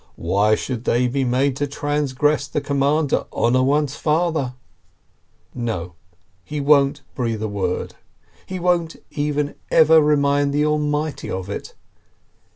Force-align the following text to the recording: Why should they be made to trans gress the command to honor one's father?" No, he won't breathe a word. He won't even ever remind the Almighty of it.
Why 0.15 0.55
should 0.55 0.85
they 0.85 1.07
be 1.07 1.23
made 1.23 1.55
to 1.57 1.67
trans 1.67 2.13
gress 2.13 2.47
the 2.47 2.59
command 2.59 3.11
to 3.11 3.27
honor 3.31 3.61
one's 3.61 3.95
father?" 3.95 4.55
No, 5.53 5.93
he 6.43 6.59
won't 6.59 7.01
breathe 7.13 7.43
a 7.43 7.47
word. 7.47 7.93
He 8.47 8.59
won't 8.59 8.95
even 9.11 9.53
ever 9.69 10.01
remind 10.01 10.53
the 10.55 10.65
Almighty 10.65 11.29
of 11.29 11.51
it. 11.51 11.75